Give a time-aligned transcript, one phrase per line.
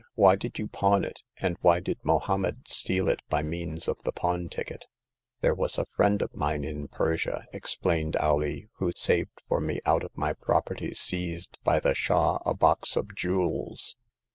[0.15, 4.11] Why did you pawn it, and why did Mohommed steal it by means of the
[4.11, 4.87] pawn ticket?"
[5.41, 10.03] There was a friend of mine in Persia," ex plained Alee, who saved for me out
[10.03, 13.95] of my prop erty seized by the Shah a box of jewels.